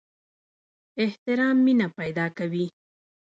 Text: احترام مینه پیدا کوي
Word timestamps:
احترام 1.03 1.57
مینه 1.65 1.87
پیدا 1.99 2.25
کوي 2.37 2.65